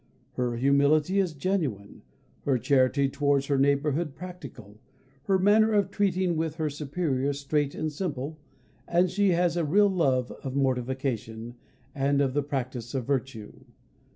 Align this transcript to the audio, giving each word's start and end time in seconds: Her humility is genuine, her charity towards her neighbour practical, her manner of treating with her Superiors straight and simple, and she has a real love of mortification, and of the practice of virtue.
Her 0.31 0.55
humility 0.57 1.19
is 1.19 1.35
genuine, 1.35 2.01
her 2.45 2.57
charity 2.57 3.07
towards 3.07 3.45
her 3.45 3.59
neighbour 3.59 4.03
practical, 4.05 4.79
her 5.25 5.37
manner 5.37 5.73
of 5.73 5.91
treating 5.91 6.35
with 6.35 6.55
her 6.55 6.71
Superiors 6.71 7.39
straight 7.39 7.75
and 7.75 7.91
simple, 7.91 8.39
and 8.87 9.11
she 9.11 9.29
has 9.33 9.55
a 9.55 9.63
real 9.63 9.89
love 9.89 10.31
of 10.43 10.55
mortification, 10.55 11.53
and 11.93 12.19
of 12.19 12.33
the 12.33 12.41
practice 12.41 12.95
of 12.95 13.05
virtue. 13.05 13.65